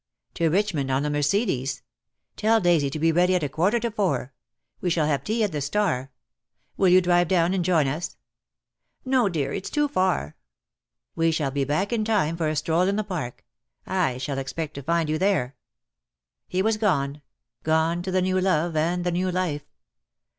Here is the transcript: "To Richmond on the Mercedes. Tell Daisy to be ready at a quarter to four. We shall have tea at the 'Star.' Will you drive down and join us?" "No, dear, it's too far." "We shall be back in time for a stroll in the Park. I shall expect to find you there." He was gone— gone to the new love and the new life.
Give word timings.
"To 0.33 0.49
Richmond 0.49 0.89
on 0.89 1.03
the 1.03 1.11
Mercedes. 1.11 1.83
Tell 2.35 2.59
Daisy 2.59 2.89
to 2.89 2.97
be 2.97 3.11
ready 3.11 3.35
at 3.35 3.43
a 3.43 3.49
quarter 3.49 3.79
to 3.81 3.91
four. 3.91 4.33
We 4.79 4.89
shall 4.89 5.05
have 5.05 5.23
tea 5.23 5.43
at 5.43 5.51
the 5.51 5.61
'Star.' 5.61 6.09
Will 6.75 6.87
you 6.87 7.01
drive 7.01 7.27
down 7.27 7.53
and 7.53 7.63
join 7.63 7.87
us?" 7.87 8.17
"No, 9.05 9.29
dear, 9.29 9.53
it's 9.53 9.69
too 9.69 9.87
far." 9.87 10.37
"We 11.15 11.29
shall 11.29 11.51
be 11.51 11.65
back 11.65 11.93
in 11.93 12.03
time 12.03 12.35
for 12.35 12.47
a 12.49 12.55
stroll 12.55 12.87
in 12.87 12.95
the 12.95 13.03
Park. 13.03 13.45
I 13.85 14.17
shall 14.17 14.39
expect 14.39 14.73
to 14.73 14.81
find 14.81 15.07
you 15.07 15.19
there." 15.19 15.55
He 16.47 16.63
was 16.63 16.77
gone— 16.77 17.21
gone 17.61 18.01
to 18.01 18.09
the 18.09 18.23
new 18.23 18.41
love 18.41 18.75
and 18.75 19.03
the 19.03 19.11
new 19.11 19.31
life. 19.31 19.65